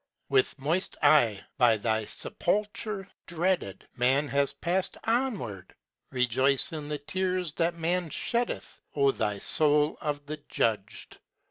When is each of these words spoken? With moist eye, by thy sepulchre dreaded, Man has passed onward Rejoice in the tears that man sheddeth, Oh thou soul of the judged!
With 0.29 0.57
moist 0.57 0.95
eye, 1.03 1.45
by 1.59 1.77
thy 1.77 2.05
sepulchre 2.05 3.07
dreaded, 3.27 3.87
Man 3.95 4.27
has 4.29 4.51
passed 4.51 4.97
onward 5.03 5.75
Rejoice 6.09 6.73
in 6.73 6.87
the 6.87 6.97
tears 6.97 7.53
that 7.53 7.75
man 7.75 8.09
sheddeth, 8.09 8.81
Oh 8.95 9.11
thou 9.11 9.37
soul 9.37 9.99
of 10.01 10.25
the 10.25 10.37
judged! 10.49 11.19